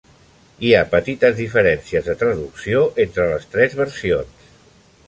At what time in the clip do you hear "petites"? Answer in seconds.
0.93-1.35